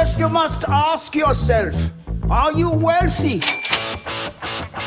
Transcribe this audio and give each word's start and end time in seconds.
First, 0.00 0.18
you 0.18 0.30
must 0.30 0.64
ask 0.66 1.14
yourself 1.14 1.76
Are 2.30 2.58
you 2.58 2.70
wealthy? 2.70 3.40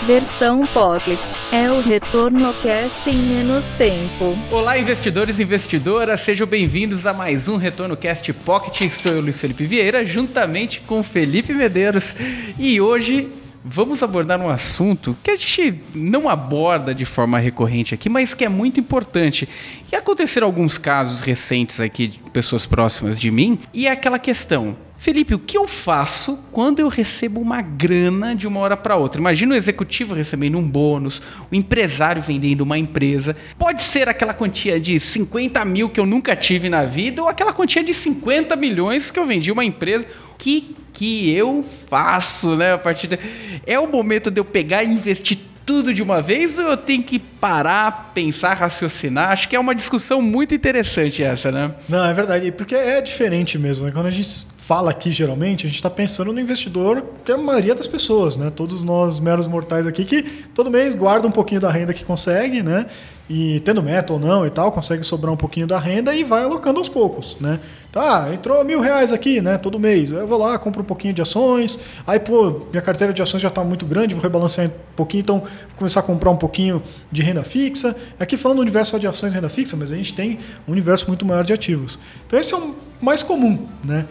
Versão 0.08 0.66
Pocket 0.66 1.20
é 1.52 1.70
o 1.70 1.82
retorno 1.82 2.52
cast 2.64 3.12
em 3.12 3.18
menos 3.18 3.66
tempo. 3.78 4.36
Olá, 4.50 4.76
investidores 4.76 5.38
e 5.38 5.44
investidoras, 5.44 6.22
sejam 6.22 6.48
bem-vindos 6.48 7.06
a 7.06 7.14
mais 7.14 7.48
um 7.48 7.58
Retorno 7.58 7.96
Cast 7.96 8.34
Pocket. 8.34 8.82
Estou 8.82 9.12
eu, 9.12 9.22
Luiz 9.22 9.40
Felipe 9.40 9.66
Vieira, 9.66 10.04
juntamente 10.04 10.80
com 10.80 11.04
Felipe 11.04 11.54
Medeiros. 11.54 12.16
E 12.58 12.82
hoje 12.82 13.32
vamos 13.64 14.02
abordar 14.02 14.42
um 14.42 14.50
assunto 14.50 15.16
que 15.22 15.30
a 15.30 15.36
gente 15.36 15.80
não 15.94 16.28
aborda 16.28 16.94
de 16.96 17.06
forma 17.06 17.38
recorrente 17.38 17.94
aqui, 17.94 18.10
mas 18.10 18.34
que 18.34 18.46
é 18.46 18.50
muito 18.50 18.80
importante. 18.80 19.48
E 19.92 19.96
aconteceram 19.96 20.48
alguns 20.48 20.80
casos 20.80 21.22
recentes 21.22 21.80
aqui 21.80 22.08
de 22.08 22.20
pessoas 22.32 22.66
próximas 22.66 23.20
de 23.20 23.30
mim, 23.30 23.60
e 23.72 23.86
é 23.86 23.92
aquela 23.92 24.18
questão. 24.18 24.76
Felipe, 25.04 25.36
o 25.36 25.40
que 25.40 25.58
eu 25.58 25.68
faço 25.68 26.40
quando 26.50 26.80
eu 26.80 26.88
recebo 26.88 27.42
uma 27.42 27.62
grana 27.62 28.34
de 28.34 28.48
uma 28.48 28.62
hora 28.62 28.78
para 28.78 28.96
outra? 28.96 29.20
Imagina 29.20 29.54
o 29.54 29.58
executivo 29.58 30.16
recebendo 30.16 30.58
um 30.58 30.64
bônus, 30.66 31.22
o 31.52 31.54
empresário 31.54 32.22
vendendo 32.22 32.62
uma 32.62 32.78
empresa. 32.78 33.36
Pode 33.60 33.84
ser 33.84 34.08
aquela 34.08 34.34
quantia 34.34 34.80
de 34.80 34.98
50 34.98 35.66
mil 35.66 35.90
que 35.90 36.00
eu 36.00 36.06
nunca 36.06 36.38
tive 36.38 36.70
na 36.70 36.86
vida, 36.86 37.22
ou 37.22 37.28
aquela 37.28 37.52
quantia 37.52 37.84
de 37.84 37.94
50 37.94 38.56
milhões 38.56 39.12
que 39.12 39.20
eu 39.20 39.26
vendi 39.26 39.52
uma 39.52 39.66
empresa. 39.66 40.06
O 40.32 40.36
que, 40.38 40.74
que 40.94 41.30
eu 41.36 41.66
faço, 41.90 42.56
né? 42.56 42.72
A 42.72 42.78
partir 42.78 43.08
de... 43.08 43.20
É 43.68 43.78
o 43.78 43.92
momento 43.92 44.32
de 44.32 44.40
eu 44.40 44.46
pegar 44.46 44.86
e 44.86 44.88
investir 44.88 45.38
tudo 45.66 45.94
de 45.94 46.02
uma 46.02 46.22
vez 46.22 46.58
ou 46.58 46.64
eu 46.64 46.78
tenho 46.78 47.04
que 47.04 47.22
parar, 47.44 48.12
pensar, 48.14 48.54
raciocinar? 48.54 49.32
Acho 49.32 49.50
que 49.50 49.56
é 49.58 49.60
uma 49.60 49.76
discussão 49.76 50.22
muito 50.22 50.56
interessante 50.56 51.22
essa, 51.22 51.52
né? 51.52 51.76
Não, 51.90 52.06
é 52.06 52.14
verdade, 52.14 52.54
porque 52.54 52.74
é 52.74 53.02
diferente 53.02 53.60
mesmo. 53.60 53.86
Né? 53.86 53.92
Quando 53.92 54.08
a 54.08 54.12
gente 54.12 54.48
fala 54.64 54.92
aqui 54.92 55.12
geralmente, 55.12 55.66
a 55.66 55.68
gente 55.68 55.76
está 55.76 55.90
pensando 55.90 56.32
no 56.32 56.40
investidor, 56.40 57.04
que 57.26 57.34
é 57.34 57.36
a 57.36 57.38
maioria 57.38 57.76
das 57.76 57.86
pessoas, 57.86 58.38
né? 58.38 58.50
Todos 58.50 58.82
nós 58.82 59.20
meros 59.20 59.46
mortais 59.46 59.86
aqui 59.86 60.06
que 60.06 60.24
todo 60.56 60.72
mês 60.72 60.96
guarda 60.96 61.28
um 61.28 61.32
pouquinho 61.32 61.60
da 61.60 61.70
renda 61.70 61.94
que 61.94 62.06
consegue, 62.06 62.64
né? 62.64 62.86
E 63.30 63.60
tendo 63.62 63.84
meta 63.84 64.14
ou 64.14 64.20
não 64.20 64.46
e 64.46 64.50
tal, 64.50 64.72
consegue 64.72 65.04
sobrar 65.04 65.34
um 65.34 65.38
pouquinho 65.38 65.68
da 65.68 65.78
renda 65.78 66.16
e 66.16 66.24
vai 66.24 66.44
alocando 66.44 66.80
aos 66.80 66.88
poucos, 66.88 67.36
né? 67.42 67.60
Tá, 67.92 68.34
entrou 68.34 68.64
mil 68.64 68.80
reais 68.80 69.12
aqui, 69.14 69.42
né? 69.42 69.58
Todo 69.58 69.78
mês. 69.78 70.12
Eu 70.12 70.26
vou 70.26 70.38
lá, 70.38 70.58
compro 70.58 70.82
um 70.82 70.86
pouquinho 70.86 71.14
de 71.14 71.22
ações. 71.22 71.80
Aí, 72.08 72.20
pô, 72.20 72.62
minha 72.72 72.82
carteira 72.82 73.14
de 73.14 73.22
ações 73.22 73.42
já 73.42 73.50
está 73.50 73.64
muito 73.64 73.86
grande, 73.86 74.14
vou 74.14 74.24
rebalancear 74.24 74.68
um 74.68 74.72
pouquinho, 74.96 75.22
então 75.22 75.40
vou 75.40 75.50
começar 75.78 76.00
a 76.00 76.04
comprar 76.04 76.32
um 76.32 76.38
pouquinho 76.38 76.82
de 77.12 77.22
renda 77.22 77.33
fixa. 77.42 77.96
Aqui 78.20 78.36
falando 78.36 78.58
do 78.58 78.62
universo 78.62 79.00
de 79.00 79.08
ações 79.08 79.32
e 79.34 79.36
renda 79.38 79.48
fixa, 79.48 79.78
mas 79.78 79.94
a 79.94 79.96
gente 79.96 80.14
tem 80.14 80.38
um 80.68 80.72
universo 80.74 81.08
muito 81.08 81.26
maior 81.26 81.46
de 81.46 81.54
ativos. 81.54 81.98
Então 82.28 82.38
esse 82.38 82.54
é 82.54 82.58
o 82.58 82.76
mais 83.02 83.24
comum, 83.24 83.66
né? 83.82 84.06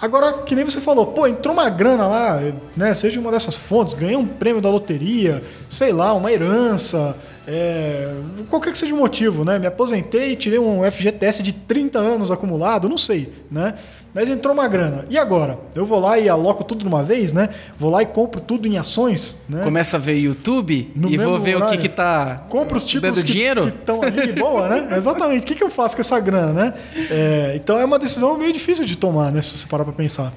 Agora, 0.00 0.32
que 0.42 0.54
nem 0.56 0.64
você 0.64 0.80
falou, 0.80 1.06
pô, 1.06 1.26
entrou 1.26 1.54
uma 1.54 1.70
grana 1.70 2.06
lá, 2.06 2.40
né? 2.76 2.92
Seja 2.94 3.20
uma 3.20 3.30
dessas 3.30 3.54
fontes, 3.54 3.94
ganhei 3.94 4.16
um 4.16 4.26
prêmio 4.26 4.60
da 4.60 4.68
loteria, 4.68 5.42
sei 5.68 5.92
lá, 5.92 6.12
uma 6.14 6.32
herança, 6.32 7.16
é, 7.46 8.10
qualquer 8.48 8.72
que 8.72 8.78
seja 8.78 8.94
o 8.94 8.98
motivo, 8.98 9.44
né? 9.44 9.58
Me 9.58 9.66
aposentei, 9.66 10.34
tirei 10.34 10.58
um 10.58 10.82
FGTS 10.90 11.42
de 11.42 11.52
30 11.52 11.98
anos 11.98 12.30
acumulado, 12.30 12.88
não 12.88 12.96
sei, 12.96 13.32
né? 13.50 13.74
Mas 14.14 14.30
entrou 14.30 14.54
uma 14.54 14.66
grana. 14.66 15.04
E 15.10 15.18
agora? 15.18 15.58
Eu 15.74 15.84
vou 15.84 16.00
lá 16.00 16.18
e 16.18 16.28
aloco 16.28 16.64
tudo 16.64 16.80
de 16.80 16.86
uma 16.86 17.02
vez, 17.02 17.32
né? 17.32 17.50
Vou 17.78 17.90
lá 17.90 18.02
e 18.02 18.06
compro 18.06 18.40
tudo 18.40 18.66
em 18.66 18.78
ações, 18.78 19.42
né? 19.48 19.62
Começa 19.62 19.96
a 19.96 20.00
ver 20.00 20.16
YouTube 20.16 20.90
No 20.96 21.10
e 21.10 21.18
vou 21.18 21.38
ver 21.38 21.56
o 21.56 21.58
que 21.58 21.64
horário. 21.64 21.80
que 21.80 21.88
tá 21.88 22.46
Compro 22.48 22.76
os 22.76 22.86
títulos 22.86 23.22
que 23.22 23.38
estão 23.38 24.02
ali 24.02 24.28
de 24.28 24.34
boa, 24.34 24.68
né? 24.68 24.88
Exatamente. 24.96 25.42
O 25.42 25.46
que, 25.46 25.54
que 25.54 25.64
eu 25.64 25.70
faço 25.70 25.96
com 25.96 26.00
essa 26.00 26.18
grana, 26.20 26.52
né? 26.52 26.74
É, 27.10 27.52
então 27.56 27.78
é 27.78 27.84
uma 27.84 27.98
decisão 27.98 28.38
meio 28.38 28.52
difícil 28.52 28.84
de 28.84 28.96
tomar, 28.96 29.30
né? 29.30 29.42
Se 29.42 29.58
você 29.58 29.66
parar 29.66 29.84
para 29.84 29.92
pensar. 29.92 30.32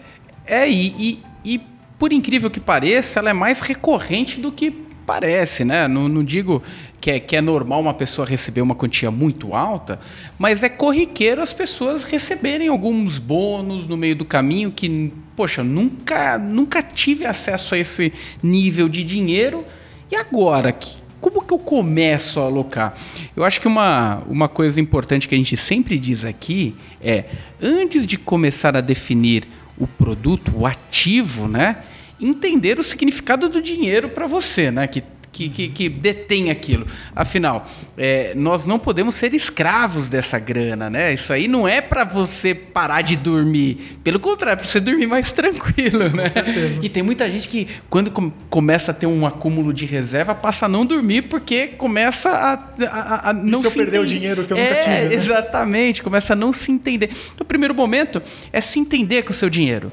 É, 0.45 0.67
e, 0.67 0.87
e, 0.97 1.23
e 1.55 1.61
por 1.97 2.11
incrível 2.11 2.49
que 2.49 2.59
pareça, 2.59 3.19
ela 3.19 3.29
é 3.29 3.33
mais 3.33 3.61
recorrente 3.61 4.41
do 4.41 4.51
que 4.51 4.87
parece, 5.07 5.63
né? 5.63 5.87
Não, 5.87 6.09
não 6.09 6.23
digo 6.23 6.61
que 6.99 7.11
é, 7.11 7.19
que 7.19 7.35
é 7.35 7.41
normal 7.41 7.81
uma 7.81 7.93
pessoa 7.93 8.27
receber 8.27 8.61
uma 8.61 8.75
quantia 8.75 9.11
muito 9.11 9.53
alta, 9.53 9.99
mas 10.37 10.63
é 10.63 10.69
corriqueiro 10.69 11.41
as 11.41 11.53
pessoas 11.53 12.03
receberem 12.03 12.67
alguns 12.67 13.19
bônus 13.19 13.87
no 13.87 13.95
meio 13.95 14.15
do 14.15 14.25
caminho 14.25 14.71
que, 14.71 15.11
poxa, 15.35 15.63
nunca, 15.63 16.37
nunca 16.37 16.81
tive 16.81 17.25
acesso 17.25 17.75
a 17.75 17.77
esse 17.77 18.11
nível 18.41 18.89
de 18.89 19.03
dinheiro. 19.03 19.63
E 20.11 20.15
agora? 20.15 20.71
Que, 20.71 20.97
como 21.21 21.45
que 21.45 21.53
eu 21.53 21.59
começo 21.59 22.39
a 22.39 22.43
alocar? 22.43 22.95
Eu 23.35 23.43
acho 23.43 23.61
que 23.61 23.67
uma, 23.67 24.23
uma 24.27 24.47
coisa 24.47 24.79
importante 24.81 25.27
que 25.27 25.35
a 25.35 25.37
gente 25.37 25.57
sempre 25.57 25.99
diz 25.99 26.25
aqui 26.25 26.75
é, 27.01 27.25
antes 27.61 28.05
de 28.05 28.17
começar 28.17 28.75
a 28.75 28.81
definir 28.81 29.43
o 29.77 29.85
produto, 29.85 30.51
o 30.55 30.65
ativo, 30.65 31.47
né? 31.47 31.77
Entender 32.19 32.79
o 32.79 32.83
significado 32.83 33.47
do 33.47 33.61
dinheiro 33.61 34.09
para 34.09 34.25
você, 34.25 34.71
né? 34.71 34.87
Que, 34.87 35.03
que, 35.37 35.49
que, 35.49 35.67
que 35.69 35.89
detém 35.89 36.49
aquilo. 36.49 36.87
Afinal, 37.15 37.67
é, 37.95 38.33
nós 38.35 38.65
não 38.65 38.79
podemos 38.79 39.13
ser 39.13 39.33
escravos 39.35 40.09
dessa 40.09 40.39
grana, 40.39 40.89
né? 40.89 41.13
Isso 41.13 41.31
aí 41.31 41.47
não 41.47 41.67
é 41.67 41.79
para 41.79 42.03
você 42.03 42.55
parar 42.55 43.01
de 43.01 43.15
dormir. 43.15 43.99
Pelo 44.03 44.19
contrário, 44.19 44.53
é 44.53 44.55
para 44.55 44.65
você 44.65 44.79
dormir 44.79 45.05
mais 45.07 45.31
tranquilo, 45.31 46.09
né? 46.09 46.27
certeza. 46.27 46.79
E 46.81 46.89
tem 46.89 47.03
muita 47.03 47.29
gente 47.29 47.47
que, 47.47 47.67
quando 47.89 48.09
com- 48.09 48.31
começa 48.49 48.91
a 48.91 48.93
ter 48.93 49.05
um 49.05 49.25
acúmulo 49.25 49.71
de 49.73 49.85
reserva, 49.85 50.33
passa 50.33 50.65
a 50.65 50.69
não 50.69 50.85
dormir 50.85 51.23
porque 51.23 51.67
começa 51.67 52.29
a, 52.31 52.53
a, 52.89 53.29
a 53.29 53.33
não 53.33 53.59
se 53.59 53.65
eu 53.65 53.71
se 53.71 53.77
perder 53.77 53.99
o 53.99 54.05
dinheiro 54.05 54.43
que 54.45 54.53
eu 54.53 54.57
nunca 54.57 54.69
É, 54.69 54.81
tive, 54.83 55.09
né? 55.09 55.13
Exatamente, 55.13 56.01
começa 56.01 56.33
a 56.33 56.35
não 56.35 56.51
se 56.51 56.71
entender. 56.71 57.09
Então, 57.11 57.41
o 57.41 57.45
primeiro 57.45 57.75
momento 57.75 58.21
é 58.51 58.59
se 58.61 58.79
entender 58.79 59.23
com 59.23 59.31
o 59.31 59.33
seu 59.35 59.49
dinheiro. 59.49 59.91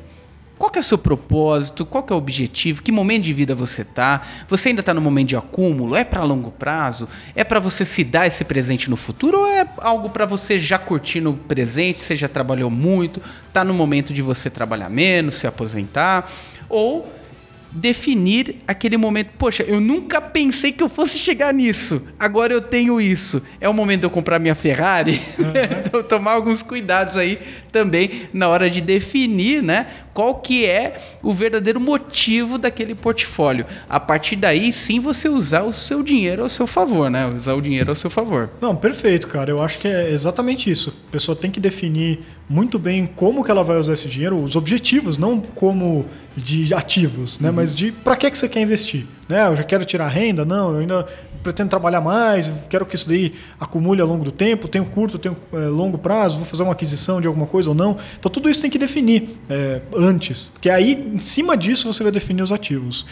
Qual 0.58 0.70
é 0.74 0.78
o 0.78 0.82
seu 0.82 0.96
propósito? 0.96 1.84
Qual 1.84 2.06
é 2.08 2.12
o 2.12 2.16
objetivo? 2.16 2.82
Que 2.82 2.92
momento 2.92 3.24
de 3.24 3.32
vida 3.32 3.54
você 3.54 3.82
está? 3.82 4.22
Você 4.48 4.68
ainda 4.68 4.80
está 4.80 4.94
no 4.94 5.00
momento 5.00 5.28
de 5.28 5.36
acúmulo? 5.36 5.96
É 5.96 6.04
para 6.04 6.22
longo 6.22 6.50
prazo? 6.52 7.08
É 7.34 7.42
para 7.42 7.58
você 7.58 7.84
se 7.84 8.04
dar 8.04 8.26
esse 8.26 8.44
presente 8.44 8.88
no 8.88 8.96
futuro? 8.96 9.40
Ou 9.40 9.48
é 9.48 9.68
algo 9.78 10.10
para 10.10 10.26
você 10.26 10.58
já 10.58 10.78
curtir 10.78 11.20
no 11.20 11.34
presente? 11.34 12.04
Você 12.04 12.14
já 12.14 12.28
trabalhou 12.28 12.70
muito? 12.70 13.20
Está 13.48 13.64
no 13.64 13.74
momento 13.74 14.14
de 14.14 14.22
você 14.22 14.48
trabalhar 14.48 14.88
menos, 14.88 15.34
se 15.36 15.46
aposentar? 15.46 16.30
Ou 16.68 17.12
definir 17.74 18.62
aquele 18.68 18.96
momento. 18.96 19.30
Poxa, 19.36 19.64
eu 19.64 19.80
nunca 19.80 20.20
pensei 20.20 20.70
que 20.70 20.82
eu 20.82 20.88
fosse 20.88 21.18
chegar 21.18 21.52
nisso. 21.52 22.06
Agora 22.18 22.52
eu 22.52 22.60
tenho 22.60 23.00
isso. 23.00 23.42
É 23.60 23.68
o 23.68 23.74
momento 23.74 24.00
de 24.00 24.06
eu 24.06 24.10
comprar 24.10 24.38
minha 24.38 24.54
Ferrari. 24.54 25.20
então 25.84 26.02
tomar 26.02 26.32
alguns 26.32 26.62
cuidados 26.62 27.16
aí 27.16 27.40
também 27.72 28.28
na 28.32 28.48
hora 28.48 28.70
de 28.70 28.80
definir, 28.80 29.62
né, 29.62 29.86
qual 30.14 30.36
que 30.36 30.64
é 30.64 31.00
o 31.22 31.32
verdadeiro 31.32 31.80
motivo 31.80 32.56
daquele 32.56 32.94
portfólio. 32.94 33.66
A 33.88 33.98
partir 33.98 34.36
daí, 34.36 34.72
sim, 34.72 35.00
você 35.00 35.28
usar 35.28 35.64
o 35.64 35.72
seu 35.72 36.02
dinheiro 36.02 36.42
ao 36.42 36.48
seu 36.48 36.66
favor, 36.66 37.10
né? 37.10 37.26
Usar 37.26 37.54
o 37.54 37.60
dinheiro 37.60 37.90
ao 37.90 37.96
seu 37.96 38.08
favor. 38.08 38.48
Não, 38.60 38.76
perfeito, 38.76 39.26
cara. 39.26 39.50
Eu 39.50 39.60
acho 39.60 39.78
que 39.78 39.88
é 39.88 40.10
exatamente 40.10 40.70
isso. 40.70 40.94
A 41.08 41.10
pessoa 41.10 41.34
tem 41.34 41.50
que 41.50 41.58
definir 41.58 42.20
muito 42.48 42.78
bem 42.78 43.06
como 43.06 43.42
que 43.42 43.50
ela 43.50 43.64
vai 43.64 43.76
usar 43.76 43.94
esse 43.94 44.08
dinheiro, 44.08 44.40
os 44.40 44.54
objetivos, 44.54 45.18
não 45.18 45.40
como 45.40 46.06
de 46.36 46.72
ativos, 46.74 47.38
né? 47.38 47.50
Mas 47.50 47.74
de 47.74 47.92
para 47.92 48.16
que 48.16 48.30
que 48.30 48.38
você 48.38 48.48
quer 48.48 48.60
investir, 48.60 49.06
né? 49.28 49.46
Eu 49.46 49.56
já 49.56 49.62
quero 49.62 49.84
tirar 49.84 50.08
renda, 50.08 50.44
não, 50.44 50.72
eu 50.72 50.80
ainda 50.80 51.06
pretendo 51.44 51.68
trabalhar 51.68 52.00
mais, 52.00 52.50
quero 52.68 52.84
que 52.84 52.96
isso 52.96 53.08
daí 53.08 53.32
acumule 53.60 54.00
ao 54.00 54.08
longo 54.08 54.24
do 54.24 54.32
tempo, 54.32 54.66
tenho 54.66 54.84
curto, 54.86 55.18
tenho 55.18 55.36
é, 55.52 55.56
longo 55.68 55.98
prazo, 55.98 56.38
vou 56.38 56.46
fazer 56.46 56.64
uma 56.64 56.72
aquisição 56.72 57.20
de 57.20 57.28
alguma 57.28 57.46
coisa 57.46 57.68
ou 57.68 57.74
não. 57.74 57.96
Então 58.18 58.32
tudo 58.32 58.50
isso 58.50 58.60
tem 58.60 58.70
que 58.70 58.78
definir 58.78 59.28
é, 59.48 59.80
antes, 59.94 60.48
porque 60.48 60.70
aí 60.70 61.12
em 61.14 61.20
cima 61.20 61.56
disso 61.56 61.92
você 61.92 62.02
vai 62.02 62.10
definir 62.10 62.42
os 62.42 62.50
ativos. 62.50 63.06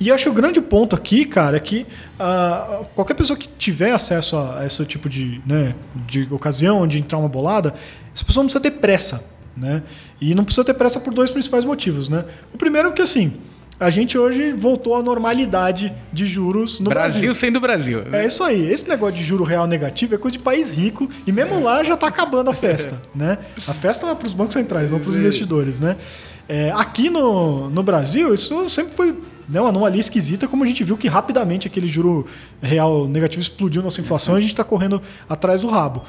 E 0.00 0.10
acho 0.10 0.24
que 0.24 0.30
o 0.30 0.32
grande 0.32 0.60
ponto 0.60 0.96
aqui, 0.96 1.24
cara, 1.24 1.56
é 1.56 1.60
que 1.60 1.86
ah, 2.18 2.80
qualquer 2.94 3.14
pessoa 3.14 3.38
que 3.38 3.46
tiver 3.58 3.92
acesso 3.92 4.36
a, 4.36 4.60
a 4.60 4.66
esse 4.66 4.84
tipo 4.84 5.08
de, 5.08 5.40
né, 5.46 5.74
de 6.06 6.26
ocasião 6.30 6.86
de 6.86 6.98
entrar 6.98 7.18
uma 7.18 7.28
bolada, 7.28 7.74
essa 8.14 8.24
pessoa 8.24 8.42
não 8.42 8.48
precisa 8.48 8.62
ter 8.62 8.78
pressa. 8.80 9.24
Né? 9.56 9.82
E 10.20 10.34
não 10.34 10.44
precisa 10.44 10.64
ter 10.64 10.74
pressa 10.74 10.98
por 10.98 11.12
dois 11.12 11.30
principais 11.30 11.64
motivos. 11.64 12.08
Né? 12.08 12.24
O 12.54 12.58
primeiro 12.58 12.88
é 12.88 12.92
que 12.92 13.02
assim, 13.02 13.34
a 13.82 13.90
gente 13.90 14.16
hoje 14.16 14.52
voltou 14.52 14.94
à 14.94 15.02
normalidade 15.02 15.92
de 16.12 16.24
juros 16.24 16.78
no 16.78 16.88
Brasil, 16.88 17.22
Brasil. 17.22 17.34
sendo 17.34 17.60
Brasil. 17.60 18.04
É 18.12 18.24
isso 18.24 18.44
aí. 18.44 18.70
Esse 18.70 18.88
negócio 18.88 19.16
de 19.16 19.24
juro 19.24 19.42
real 19.42 19.66
negativo 19.66 20.14
é 20.14 20.18
coisa 20.18 20.36
de 20.36 20.42
país 20.42 20.70
rico 20.70 21.10
e 21.26 21.32
mesmo 21.32 21.60
lá 21.60 21.82
já 21.82 21.94
está 21.94 22.06
acabando 22.06 22.48
a 22.48 22.54
festa, 22.54 23.02
né? 23.12 23.38
A 23.66 23.74
festa 23.74 24.06
é 24.06 24.14
para 24.14 24.26
os 24.26 24.34
bancos 24.34 24.54
centrais, 24.54 24.90
não 24.90 25.00
para 25.00 25.10
os 25.10 25.16
investidores, 25.16 25.80
né? 25.80 25.96
É, 26.48 26.70
aqui 26.70 27.10
no, 27.10 27.68
no 27.70 27.82
Brasil, 27.82 28.32
isso 28.32 28.70
sempre 28.70 28.94
foi 28.94 29.16
né, 29.52 29.60
uma 29.60 29.68
anomalia 29.68 30.00
esquisita, 30.00 30.48
como 30.48 30.64
a 30.64 30.66
gente 30.66 30.82
viu 30.82 30.96
que 30.96 31.06
rapidamente 31.06 31.66
aquele 31.68 31.86
juro 31.86 32.26
real 32.60 33.06
negativo 33.06 33.40
explodiu 33.42 33.82
nossa 33.82 34.00
inflação 34.00 34.34
e 34.34 34.38
a 34.38 34.40
gente 34.40 34.50
está 34.52 34.64
correndo 34.64 35.00
atrás 35.28 35.60
do 35.60 35.68
rabo. 35.68 36.02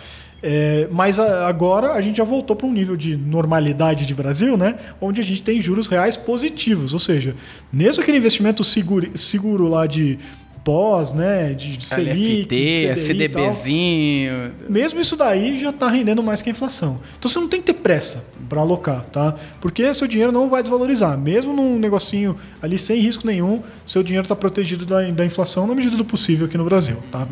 É, 0.45 0.90
mas 0.92 1.19
a- 1.19 1.48
agora 1.48 1.94
a 1.94 2.01
gente 2.01 2.18
já 2.18 2.24
voltou 2.25 2.54
para 2.56 2.68
um 2.68 2.74
nível 2.74 2.98
de 2.98 3.16
normalidade 3.16 4.06
de 4.06 4.13
Brasil, 4.13 4.57
né? 4.57 4.75
Onde 5.00 5.22
a 5.22 5.24
gente 5.24 5.42
tem 5.42 5.60
juros 5.62 5.88
reais 5.88 6.18
positivos. 6.18 6.94
Ou 6.94 7.00
seja, 7.00 7.34
mesmo 7.72 8.01
aquele 8.04 8.18
investimento 8.18 8.62
seguro, 8.63 9.18
seguro 9.18 9.68
lá 9.69 9.86
de 9.88 10.19
pós, 10.63 11.12
né? 11.12 11.54
De, 11.54 11.77
de 11.77 11.86
Selic, 11.86 12.42
LFT, 12.44 12.56
e 12.56 13.30
tal. 13.30 13.54
CDBzinho. 13.54 14.51
Mesmo 14.69 15.00
isso 15.00 15.15
daí 15.15 15.57
já 15.57 15.69
está 15.69 15.89
rendendo 15.89 16.24
mais 16.24 16.42
que 16.42 16.50
a 16.50 16.51
inflação. 16.51 17.00
Então 17.18 17.30
você 17.30 17.39
não 17.39 17.48
tem 17.48 17.60
que 17.60 17.74
ter 17.74 17.80
pressa 17.80 18.25
para 18.48 18.62
alocar, 18.62 19.06
tá? 19.06 19.36
Porque 19.60 19.94
seu 19.94 20.07
dinheiro 20.07 20.31
não 20.31 20.50
vai 20.50 20.62
desvalorizar. 20.62 21.18
Mesmo 21.18 21.54
num 21.54 21.77
negocinho 21.77 22.38
ali 22.62 22.80
sem 22.80 23.00
risco 23.00 23.27
nenhum, 23.27 23.62
seu 23.86 24.01
dinheiro 24.04 24.24
está 24.24 24.36
protegido 24.36 24.86
da, 24.86 25.01
da 25.12 25.25
inflação 25.25 25.68
na 25.68 25.75
medida 25.75 25.98
do 25.98 26.06
possível 26.06 26.45
aqui 26.45 26.57
no 26.57 26.65
Brasil, 26.65 26.98
tá? 27.12 27.27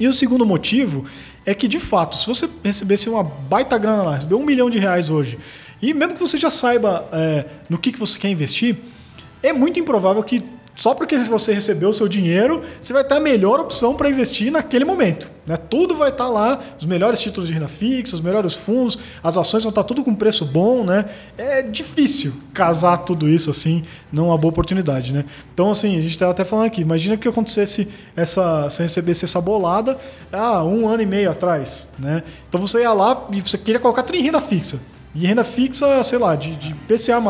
E 0.00 0.06
o 0.06 0.14
segundo 0.14 0.46
motivo 0.46 1.04
é 1.44 1.54
que, 1.54 1.66
de 1.66 1.80
fato, 1.80 2.16
se 2.16 2.26
você 2.26 2.48
recebesse 2.62 3.08
uma 3.08 3.24
baita 3.24 3.76
grana 3.76 4.02
lá, 4.02 4.14
receber 4.14 4.36
um 4.36 4.44
milhão 4.44 4.70
de 4.70 4.78
reais 4.78 5.10
hoje, 5.10 5.38
e 5.82 5.92
mesmo 5.92 6.14
que 6.14 6.20
você 6.20 6.38
já 6.38 6.50
saiba 6.50 7.08
é, 7.12 7.44
no 7.68 7.78
que, 7.78 7.90
que 7.90 7.98
você 7.98 8.18
quer 8.18 8.28
investir, 8.28 8.76
é 9.42 9.52
muito 9.52 9.78
improvável 9.78 10.22
que 10.22 10.42
só 10.78 10.94
porque 10.94 11.18
você 11.18 11.52
recebeu 11.52 11.88
o 11.88 11.92
seu 11.92 12.06
dinheiro, 12.06 12.62
você 12.80 12.92
vai 12.92 13.02
ter 13.02 13.16
a 13.16 13.20
melhor 13.20 13.58
opção 13.58 13.96
para 13.96 14.08
investir 14.08 14.52
naquele 14.52 14.84
momento. 14.84 15.28
Né? 15.44 15.56
Tudo 15.56 15.96
vai 15.96 16.10
estar 16.10 16.28
lá, 16.28 16.60
os 16.78 16.86
melhores 16.86 17.18
títulos 17.18 17.48
de 17.48 17.54
renda 17.54 17.66
fixa, 17.66 18.14
os 18.14 18.20
melhores 18.20 18.54
fundos, 18.54 18.96
as 19.20 19.36
ações 19.36 19.64
vão 19.64 19.70
estar 19.70 19.82
tudo 19.82 20.04
com 20.04 20.14
preço 20.14 20.44
bom. 20.44 20.84
Né? 20.84 21.04
É 21.36 21.62
difícil 21.62 22.32
casar 22.54 22.98
tudo 22.98 23.28
isso 23.28 23.50
assim 23.50 23.84
numa 24.12 24.38
boa 24.38 24.52
oportunidade. 24.52 25.12
Né? 25.12 25.24
Então, 25.52 25.72
assim, 25.72 25.98
a 25.98 26.00
gente 26.00 26.12
estava 26.12 26.30
até 26.30 26.44
falando 26.44 26.66
aqui, 26.66 26.80
imagina 26.80 27.16
que 27.16 27.26
acontecesse 27.26 27.88
essa. 28.14 28.70
Você 28.70 28.84
recebesse 28.84 29.24
essa 29.24 29.40
bolada 29.40 29.98
ah, 30.32 30.62
um 30.62 30.86
ano 30.86 31.02
e 31.02 31.06
meio 31.06 31.28
atrás. 31.28 31.88
Né? 31.98 32.22
Então 32.48 32.60
você 32.60 32.82
ia 32.82 32.92
lá 32.92 33.26
e 33.32 33.40
você 33.40 33.58
queria 33.58 33.80
colocar 33.80 34.04
tudo 34.04 34.14
em 34.14 34.22
renda 34.22 34.40
fixa. 34.40 34.78
E 35.12 35.26
renda 35.26 35.42
fixa, 35.42 36.04
sei 36.04 36.20
lá, 36.20 36.36
de, 36.36 36.54
de 36.54 36.72
PCA. 36.72 37.20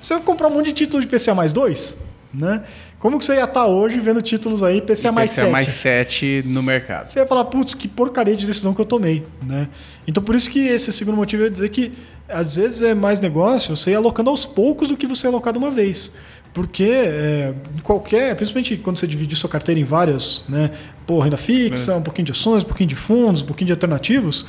Você 0.00 0.14
vai 0.14 0.22
comprar 0.22 0.46
um 0.46 0.52
monte 0.52 0.66
de 0.66 0.72
título 0.72 1.04
de 1.04 1.08
PCA 1.08 1.34
mais 1.34 1.52
2? 1.52 2.05
Né? 2.36 2.62
Como 2.98 3.18
que 3.18 3.24
você 3.24 3.34
ia 3.36 3.44
estar 3.44 3.66
hoje 3.66 3.98
vendo 3.98 4.20
títulos 4.20 4.62
aí 4.62 4.80
PCA 4.82 5.10
mais 5.10 5.30
PCA 5.30 5.42
7? 5.42 5.50
mais 5.52 5.66
7 5.68 6.40
no 6.46 6.62
mercado. 6.62 7.06
Você 7.06 7.20
ia 7.20 7.26
falar, 7.26 7.44
putz, 7.46 7.72
que 7.74 7.88
porcaria 7.88 8.36
de 8.36 8.46
decisão 8.46 8.74
que 8.74 8.80
eu 8.80 8.84
tomei. 8.84 9.24
Né? 9.42 9.68
Então 10.06 10.22
por 10.22 10.34
isso 10.34 10.50
que 10.50 10.58
esse 10.66 10.92
segundo 10.92 11.16
motivo 11.16 11.46
é 11.46 11.48
dizer 11.48 11.68
que 11.70 11.92
às 12.28 12.56
vezes 12.56 12.82
é 12.82 12.94
mais 12.94 13.20
negócio 13.20 13.74
você 13.76 13.92
ir 13.92 13.94
alocando 13.94 14.28
aos 14.30 14.44
poucos 14.44 14.88
do 14.88 14.96
que 14.96 15.06
você 15.06 15.26
alocar 15.26 15.52
de 15.52 15.58
uma 15.58 15.70
vez. 15.70 16.12
Porque 16.52 16.84
é, 16.84 17.54
qualquer, 17.82 18.34
principalmente 18.34 18.76
quando 18.78 18.98
você 18.98 19.06
dividir 19.06 19.36
sua 19.36 19.48
carteira 19.50 19.80
em 19.80 19.84
várias, 19.84 20.42
né? 20.48 20.70
Pô, 21.06 21.20
renda 21.20 21.36
fixa, 21.36 21.92
É. 21.92 21.96
um 21.96 22.02
pouquinho 22.02 22.24
de 22.26 22.32
ações, 22.32 22.62
um 22.62 22.66
pouquinho 22.66 22.88
de 22.88 22.96
fundos, 22.96 23.42
um 23.42 23.46
pouquinho 23.46 23.66
de 23.66 23.72
alternativos, 23.72 24.46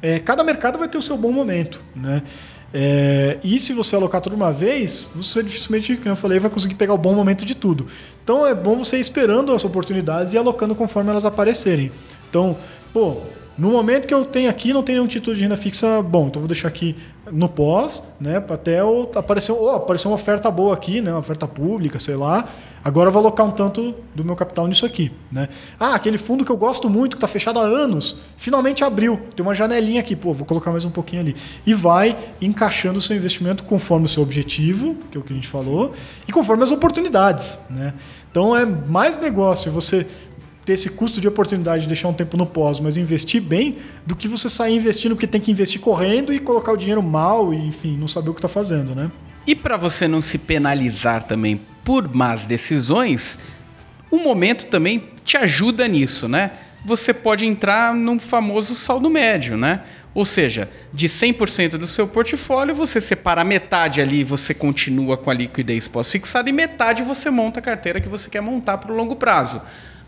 é, 0.00 0.18
cada 0.18 0.42
mercado 0.44 0.78
vai 0.78 0.88
ter 0.88 0.96
o 0.96 1.02
seu 1.02 1.16
bom 1.18 1.32
momento. 1.32 1.82
Né? 1.94 2.22
É, 2.72 3.38
e 3.42 3.58
se 3.58 3.72
você 3.72 3.96
alocar 3.96 4.20
tudo 4.20 4.36
uma 4.36 4.52
vez, 4.52 5.10
você 5.14 5.42
dificilmente, 5.42 5.96
como 5.96 6.10
eu 6.10 6.16
falei, 6.16 6.38
vai 6.38 6.50
conseguir 6.50 6.76
pegar 6.76 6.94
o 6.94 6.98
bom 6.98 7.14
momento 7.14 7.44
de 7.44 7.54
tudo. 7.54 7.86
Então 8.22 8.46
é 8.46 8.54
bom 8.54 8.76
você 8.76 8.96
ir 8.96 9.00
esperando 9.00 9.52
as 9.52 9.64
oportunidades 9.64 10.32
e 10.34 10.38
alocando 10.38 10.74
conforme 10.74 11.10
elas 11.10 11.24
aparecerem. 11.24 11.90
Então, 12.28 12.56
pô, 12.92 13.22
no 13.60 13.72
momento 13.72 14.08
que 14.08 14.14
eu 14.14 14.24
tenho 14.24 14.48
aqui, 14.48 14.72
não 14.72 14.82
tem 14.82 14.94
nenhum 14.94 15.06
título 15.06 15.36
de 15.36 15.42
renda 15.42 15.54
fixa 15.54 16.00
bom, 16.00 16.28
então 16.28 16.40
vou 16.40 16.48
deixar 16.48 16.68
aqui 16.68 16.96
no 17.30 17.46
pós, 17.46 18.14
né? 18.18 18.42
Até 18.48 18.80
eu 18.80 19.10
aparecer, 19.14 19.52
oh, 19.52 19.68
apareceu 19.68 20.10
uma 20.10 20.14
oferta 20.14 20.50
boa 20.50 20.72
aqui, 20.72 21.02
né? 21.02 21.10
Uma 21.10 21.18
oferta 21.18 21.46
pública, 21.46 22.00
sei 22.00 22.16
lá. 22.16 22.48
Agora 22.82 23.08
eu 23.08 23.12
vou 23.12 23.20
alocar 23.20 23.44
um 23.44 23.50
tanto 23.50 23.94
do 24.14 24.24
meu 24.24 24.34
capital 24.34 24.66
nisso 24.66 24.86
aqui, 24.86 25.12
né? 25.30 25.46
Ah, 25.78 25.94
aquele 25.94 26.16
fundo 26.16 26.42
que 26.42 26.50
eu 26.50 26.56
gosto 26.56 26.88
muito, 26.88 27.10
que 27.10 27.16
está 27.18 27.28
fechado 27.28 27.58
há 27.58 27.62
anos, 27.62 28.16
finalmente 28.34 28.82
abriu. 28.82 29.20
Tem 29.36 29.44
uma 29.44 29.54
janelinha 29.54 30.00
aqui, 30.00 30.16
pô, 30.16 30.32
vou 30.32 30.46
colocar 30.46 30.70
mais 30.70 30.86
um 30.86 30.90
pouquinho 30.90 31.20
ali. 31.20 31.36
E 31.66 31.74
vai 31.74 32.16
encaixando 32.40 32.98
o 32.98 33.02
seu 33.02 33.14
investimento 33.14 33.64
conforme 33.64 34.06
o 34.06 34.08
seu 34.08 34.22
objetivo, 34.22 34.96
que 35.10 35.18
é 35.18 35.20
o 35.20 35.22
que 35.22 35.34
a 35.34 35.36
gente 35.36 35.48
falou, 35.48 35.92
e 36.26 36.32
conforme 36.32 36.62
as 36.62 36.70
oportunidades, 36.70 37.60
né? 37.68 37.92
Então 38.30 38.56
é 38.56 38.64
mais 38.64 39.18
negócio 39.18 39.70
você 39.70 40.06
ter 40.70 40.74
esse 40.74 40.90
custo 40.90 41.20
de 41.20 41.26
oportunidade 41.26 41.82
de 41.82 41.88
deixar 41.88 42.06
um 42.06 42.12
tempo 42.12 42.36
no 42.36 42.46
pós, 42.46 42.78
mas 42.78 42.96
investir 42.96 43.42
bem, 43.42 43.78
do 44.06 44.14
que 44.14 44.28
você 44.28 44.48
sair 44.48 44.76
investindo 44.76 45.16
porque 45.16 45.26
tem 45.26 45.40
que 45.40 45.50
investir 45.50 45.80
correndo 45.80 46.32
e 46.32 46.38
colocar 46.38 46.70
o 46.70 46.76
dinheiro 46.76 47.02
mal 47.02 47.52
e, 47.52 47.56
enfim, 47.56 47.96
não 47.98 48.06
saber 48.06 48.30
o 48.30 48.34
que 48.34 48.38
está 48.38 48.46
fazendo, 48.46 48.94
né? 48.94 49.10
E 49.44 49.56
para 49.56 49.76
você 49.76 50.06
não 50.06 50.22
se 50.22 50.38
penalizar 50.38 51.24
também 51.24 51.60
por 51.82 52.14
más 52.14 52.46
decisões, 52.46 53.36
o 54.12 54.18
momento 54.18 54.66
também 54.66 55.08
te 55.24 55.36
ajuda 55.36 55.88
nisso, 55.88 56.28
né? 56.28 56.52
Você 56.84 57.12
pode 57.12 57.44
entrar 57.44 57.92
num 57.92 58.20
famoso 58.20 58.76
saldo 58.76 59.10
médio, 59.10 59.56
né? 59.56 59.82
Ou 60.14 60.24
seja, 60.24 60.70
de 60.92 61.08
100% 61.08 61.78
do 61.78 61.86
seu 61.88 62.06
portfólio, 62.06 62.74
você 62.76 63.00
separa 63.00 63.42
metade 63.42 64.00
ali, 64.00 64.22
você 64.22 64.54
continua 64.54 65.16
com 65.16 65.30
a 65.30 65.34
liquidez 65.34 65.88
pós-fixada 65.88 66.48
e 66.48 66.52
metade 66.52 67.02
você 67.02 67.28
monta 67.28 67.58
a 67.58 67.62
carteira 67.62 68.00
que 68.00 68.08
você 68.08 68.30
quer 68.30 68.40
montar 68.40 68.78
para 68.78 68.92
o 68.92 68.96
longo 68.96 69.16
prazo. 69.16 69.60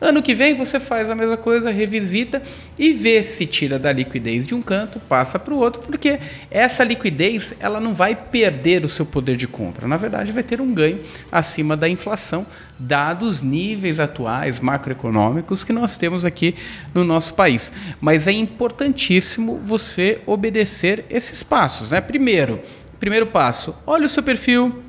Ano 0.02 0.20
que 0.20 0.34
vem 0.34 0.56
você 0.56 0.81
faz 0.81 1.08
a 1.08 1.14
mesma 1.14 1.37
coisa, 1.37 1.70
revisita 1.70 2.43
e 2.76 2.93
vê 2.93 3.22
se 3.22 3.46
tira 3.46 3.78
da 3.78 3.93
liquidez 3.93 4.44
de 4.44 4.52
um 4.52 4.60
canto, 4.60 4.99
passa 4.99 5.38
para 5.38 5.54
o 5.54 5.58
outro, 5.58 5.81
porque 5.81 6.19
essa 6.50 6.82
liquidez 6.82 7.54
ela 7.60 7.78
não 7.78 7.94
vai 7.94 8.16
perder 8.16 8.84
o 8.84 8.88
seu 8.88 9.06
poder 9.06 9.37
de 9.37 9.46
compra. 9.46 9.87
Na 9.87 9.96
verdade, 9.96 10.32
vai 10.32 10.43
ter 10.43 10.60
um 10.60 10.75
ganho 10.75 10.99
acima 11.31 11.76
da 11.76 11.88
inflação, 11.88 12.44
dados 12.76 13.28
os 13.28 13.43
níveis 13.43 14.00
atuais 14.00 14.58
macroeconômicos 14.58 15.62
que 15.62 15.72
nós 15.72 15.96
temos 15.96 16.25
aqui 16.25 16.56
no 16.93 17.05
nosso 17.05 17.34
país. 17.34 17.72
Mas 18.00 18.26
é 18.26 18.32
importantíssimo 18.32 19.60
você 19.64 20.20
obedecer 20.26 21.05
esses 21.08 21.44
passos. 21.44 21.93
Né? 21.93 22.00
Primeiro, 22.00 22.60
primeiro 22.98 23.28
passo, 23.28 23.72
olha 23.87 24.06
o 24.06 24.08
seu 24.08 24.25
perfil, 24.25 24.82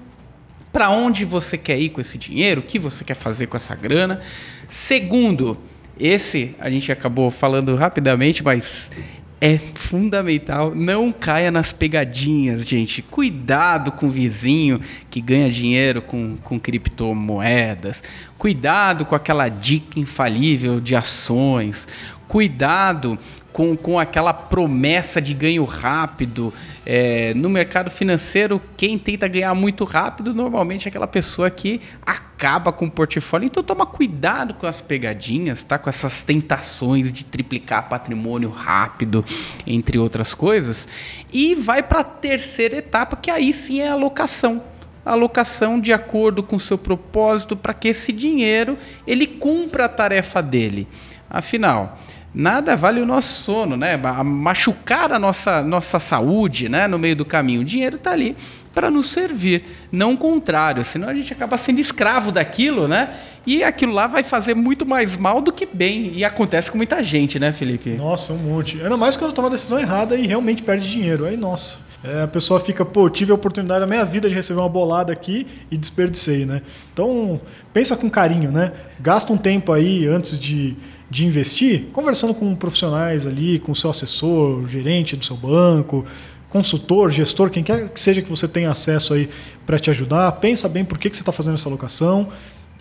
para 0.73 0.89
onde 0.89 1.23
você 1.23 1.55
quer 1.55 1.79
ir 1.79 1.89
com 1.89 2.01
esse 2.01 2.17
dinheiro, 2.17 2.59
o 2.59 2.63
que 2.63 2.79
você 2.79 3.03
quer 3.03 3.13
fazer 3.13 3.45
com 3.45 3.55
essa 3.55 3.75
grana. 3.75 4.19
Segundo, 4.67 5.57
esse 5.99 6.55
a 6.59 6.67
gente 6.67 6.91
acabou 6.91 7.29
falando 7.29 7.75
rapidamente, 7.75 8.43
mas 8.43 8.91
é 9.39 9.59
fundamental, 9.75 10.71
não 10.73 11.11
caia 11.11 11.51
nas 11.51 11.71
pegadinhas, 11.71 12.63
gente. 12.63 13.01
Cuidado 13.03 13.91
com 13.91 14.07
o 14.07 14.09
vizinho 14.09 14.79
que 15.11 15.21
ganha 15.21 15.51
dinheiro 15.51 16.01
com, 16.01 16.37
com 16.37 16.59
criptomoedas. 16.59 18.03
Cuidado 18.37 19.05
com 19.05 19.13
aquela 19.13 19.49
dica 19.49 19.99
infalível 19.99 20.79
de 20.79 20.95
ações. 20.95 21.87
Cuidado 22.27 23.19
com, 23.53 23.77
com 23.77 23.99
aquela 23.99 24.33
promessa 24.33 25.21
de 25.21 25.33
ganho 25.33 25.63
rápido. 25.63 26.51
É, 26.85 27.33
no 27.35 27.49
mercado 27.49 27.89
financeiro, 27.89 28.59
quem 28.75 28.97
tenta 28.97 29.27
ganhar 29.27 29.53
muito 29.53 29.85
rápido 29.85 30.33
normalmente 30.33 30.85
é 30.85 30.89
aquela 30.89 31.07
pessoa 31.07 31.49
que 31.49 31.79
acaba 32.05 32.73
com 32.73 32.87
o 32.87 32.91
portfólio. 32.91 33.45
Então 33.45 33.63
toma 33.63 33.85
cuidado 33.85 34.55
com 34.55 34.65
as 34.65 34.81
pegadinhas, 34.81 35.63
tá? 35.63 35.77
Com 35.77 35.89
essas 35.89 36.23
tentações 36.23 37.13
de 37.13 37.23
triplicar 37.23 37.87
patrimônio 37.87 38.49
rápido, 38.49 39.23
entre 39.65 39.97
outras 39.99 40.33
coisas. 40.33 40.89
E 41.31 41.55
vai 41.55 41.83
para 41.83 41.99
a 41.99 42.03
terceira 42.03 42.77
etapa, 42.77 43.15
que 43.15 43.29
aí 43.29 43.53
sim 43.53 43.79
é 43.79 43.87
a 43.87 43.93
alocação 43.93 44.73
alocação 45.05 45.81
de 45.81 45.91
acordo 45.91 46.41
com 46.41 46.55
o 46.55 46.59
seu 46.59 46.77
propósito 46.77 47.57
para 47.57 47.73
que 47.73 47.89
esse 47.89 48.13
dinheiro 48.13 48.77
ele 49.05 49.27
cumpra 49.27 49.83
a 49.83 49.89
tarefa 49.89 50.41
dele. 50.41 50.87
Afinal, 51.29 51.99
nada 52.33 52.75
vale 52.75 52.99
o 53.01 53.05
nosso 53.05 53.43
sono, 53.43 53.77
né? 53.77 53.97
Machucar 54.23 55.11
a 55.11 55.19
nossa, 55.19 55.63
nossa 55.63 55.99
saúde, 55.99 56.67
né? 56.67 56.87
No 56.87 56.97
meio 56.97 57.15
do 57.15 57.25
caminho. 57.25 57.61
O 57.61 57.65
dinheiro 57.65 57.97
está 57.97 58.11
ali 58.11 58.35
para 58.73 58.89
nos 58.89 59.09
servir, 59.11 59.63
não 59.91 60.13
o 60.13 60.17
contrário. 60.17 60.83
Senão 60.83 61.07
a 61.07 61.13
gente 61.13 61.31
acaba 61.31 61.57
sendo 61.57 61.79
escravo 61.79 62.31
daquilo, 62.31 62.87
né? 62.87 63.15
E 63.45 63.63
aquilo 63.63 63.91
lá 63.91 64.07
vai 64.07 64.23
fazer 64.23 64.55
muito 64.55 64.85
mais 64.85 65.15
mal 65.17 65.41
do 65.41 65.51
que 65.51 65.65
bem. 65.65 66.11
E 66.13 66.23
acontece 66.23 66.71
com 66.71 66.77
muita 66.77 67.03
gente, 67.03 67.37
né, 67.39 67.51
Felipe? 67.51 67.91
Nossa, 67.91 68.33
um 68.33 68.37
monte. 68.37 68.81
Ainda 68.81 68.97
mais 68.97 69.15
quando 69.15 69.33
toma 69.33 69.49
a 69.49 69.51
decisão 69.51 69.79
errada 69.79 70.15
e 70.15 70.25
realmente 70.25 70.63
perde 70.63 70.89
dinheiro. 70.89 71.25
Aí, 71.25 71.37
nossa. 71.37 71.79
É, 72.03 72.23
a 72.23 72.27
pessoa 72.27 72.59
fica, 72.59 72.83
pô, 72.83 73.09
tive 73.09 73.31
a 73.31 73.35
oportunidade 73.35 73.79
da 73.79 73.87
minha 73.87 74.03
vida 74.03 74.27
de 74.27 74.35
receber 74.35 74.59
uma 74.59 74.67
bolada 74.67 75.13
aqui 75.13 75.47
e 75.71 75.77
desperdicei, 75.77 76.45
né? 76.45 76.61
Então, 76.91 77.39
pensa 77.71 77.95
com 77.95 78.09
carinho, 78.09 78.51
né? 78.51 78.73
Gasta 78.99 79.31
um 79.31 79.37
tempo 79.37 79.71
aí 79.71 80.05
antes 80.05 80.37
de, 80.37 80.75
de 81.13 81.27
investir, 81.27 81.85
conversando 81.93 82.33
com 82.33 82.55
profissionais 82.55 83.27
ali, 83.27 83.59
com 83.59 83.75
seu 83.75 83.91
assessor, 83.91 84.65
gerente 84.65 85.15
do 85.15 85.23
seu 85.23 85.37
banco, 85.37 86.03
consultor, 86.49 87.11
gestor, 87.11 87.51
quem 87.51 87.63
quer 87.63 87.89
que 87.89 88.01
seja 88.01 88.19
que 88.19 88.29
você 88.29 88.47
tenha 88.47 88.71
acesso 88.71 89.13
aí 89.13 89.29
para 89.63 89.77
te 89.77 89.91
ajudar. 89.91 90.31
Pensa 90.33 90.67
bem 90.67 90.83
por 90.83 90.97
que, 90.97 91.11
que 91.11 91.15
você 91.15 91.21
está 91.21 91.31
fazendo 91.31 91.53
essa 91.53 91.69
alocação 91.69 92.29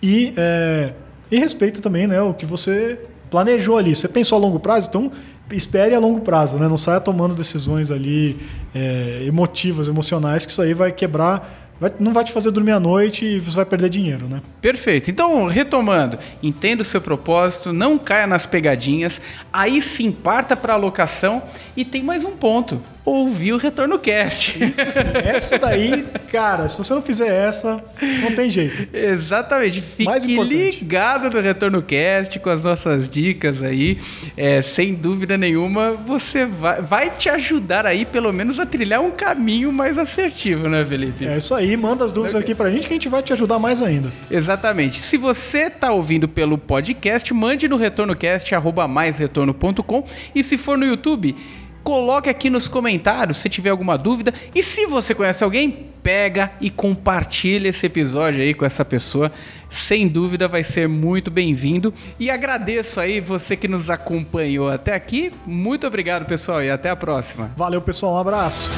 e, 0.01 0.33
é, 0.35 0.93
e 1.29 1.37
respeita 1.37 1.79
também 1.79 2.07
né, 2.07 2.19
o 2.23 2.33
que 2.33 2.45
você 2.45 2.99
planejou 3.29 3.77
ali. 3.77 3.95
Você 3.95 4.07
pensou 4.07 4.39
a 4.39 4.41
longo 4.41 4.59
prazo, 4.59 4.89
então 4.89 5.11
espere 5.51 5.93
a 5.93 5.99
longo 5.99 6.21
prazo, 6.21 6.57
né? 6.57 6.67
Não 6.67 6.77
saia 6.77 6.99
tomando 6.99 7.35
decisões 7.35 7.91
ali 7.91 8.39
é, 8.73 9.23
emotivas, 9.27 9.87
emocionais, 9.87 10.43
que 10.43 10.51
isso 10.51 10.61
aí 10.61 10.73
vai 10.73 10.91
quebrar, 10.91 11.62
vai, 11.79 11.93
não 11.99 12.13
vai 12.13 12.23
te 12.23 12.31
fazer 12.31 12.51
dormir 12.51 12.71
à 12.71 12.79
noite 12.79 13.25
e 13.25 13.39
você 13.39 13.55
vai 13.55 13.65
perder 13.65 13.89
dinheiro, 13.89 14.27
né? 14.27 14.41
Perfeito. 14.61 15.09
Então, 15.11 15.45
retomando, 15.45 16.17
entenda 16.41 16.81
o 16.81 16.85
seu 16.85 17.01
propósito, 17.01 17.73
não 17.73 17.97
caia 17.97 18.27
nas 18.27 18.45
pegadinhas, 18.45 19.21
aí 19.51 19.81
sim 19.81 20.11
parta 20.11 20.55
para 20.55 20.73
alocação 20.73 21.41
e 21.75 21.83
tem 21.83 22.03
mais 22.03 22.23
um 22.23 22.31
ponto. 22.31 22.81
Ouvir 23.05 23.53
o 23.53 23.57
Retorno 23.57 23.99
Cast. 23.99 24.63
Isso 24.63 24.91
sim. 24.91 25.03
Essa 25.23 25.57
daí, 25.57 26.05
cara, 26.31 26.67
se 26.67 26.77
você 26.77 26.93
não 26.93 27.01
fizer 27.01 27.27
essa, 27.27 27.83
não 28.21 28.33
tem 28.33 28.49
jeito. 28.49 28.87
Exatamente. 28.95 29.81
Fique 29.81 30.41
ligado 30.43 31.29
no 31.29 31.41
Retorno 31.41 31.81
Cast 31.81 32.39
com 32.39 32.49
as 32.49 32.63
nossas 32.63 33.09
dicas 33.09 33.61
aí. 33.61 33.97
É, 34.37 34.61
sem 34.61 34.93
dúvida 34.93 35.37
nenhuma, 35.37 35.91
você 35.91 36.45
vai, 36.45 36.81
vai 36.81 37.09
te 37.09 37.29
ajudar 37.29 37.85
aí, 37.85 38.05
pelo 38.05 38.31
menos, 38.31 38.59
a 38.59 38.65
trilhar 38.65 39.01
um 39.01 39.11
caminho 39.11 39.71
mais 39.71 39.97
assertivo, 39.97 40.69
né, 40.69 40.85
Felipe? 40.85 41.25
É 41.25 41.37
isso 41.37 41.53
aí, 41.53 41.75
manda 41.75 42.05
as 42.05 42.13
dúvidas 42.13 42.35
aqui 42.35 42.55
pra 42.55 42.69
gente 42.69 42.87
que 42.87 42.93
a 42.93 42.95
gente 42.95 43.09
vai 43.09 43.21
te 43.21 43.33
ajudar 43.33 43.59
mais 43.59 43.81
ainda. 43.81 44.11
Exatamente. 44.29 44.99
Se 44.99 45.17
você 45.17 45.69
tá 45.69 45.91
ouvindo 45.91 46.27
pelo 46.27 46.57
podcast, 46.57 47.33
mande 47.33 47.67
no 47.67 47.75
retornocast, 47.75 48.53
arroba 48.55 48.87
maisretorno.com. 48.87 50.05
E 50.33 50.43
se 50.43 50.57
for 50.57 50.77
no 50.77 50.85
YouTube, 50.85 51.35
coloque 51.83 52.29
aqui 52.29 52.49
nos 52.49 52.67
comentários 52.67 53.37
se 53.37 53.49
tiver 53.49 53.69
alguma 53.69 53.97
dúvida. 53.97 54.33
E 54.55 54.63
se 54.63 54.85
você 54.85 55.13
conhece 55.13 55.43
alguém, 55.43 55.69
pega 56.01 56.51
e 56.59 56.69
compartilha 56.69 57.69
esse 57.69 57.85
episódio 57.85 58.41
aí 58.41 58.53
com 58.53 58.65
essa 58.65 58.83
pessoa. 58.83 59.31
Sem 59.69 60.07
dúvida 60.07 60.47
vai 60.47 60.63
ser 60.63 60.87
muito 60.87 61.31
bem-vindo. 61.31 61.93
E 62.19 62.29
agradeço 62.29 62.99
aí 62.99 63.19
você 63.19 63.55
que 63.55 63.67
nos 63.67 63.89
acompanhou 63.89 64.69
até 64.69 64.93
aqui. 64.93 65.31
Muito 65.45 65.87
obrigado, 65.87 66.25
pessoal, 66.25 66.63
e 66.63 66.69
até 66.69 66.89
a 66.89 66.95
próxima. 66.95 67.51
Valeu, 67.57 67.81
pessoal, 67.81 68.13
um 68.13 68.17
abraço. 68.17 68.69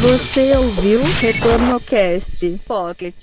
Você 0.00 0.56
ouviu 0.56 1.00
Retorno 1.20 1.80
Cast 1.80 2.60
Pocket. 2.66 3.16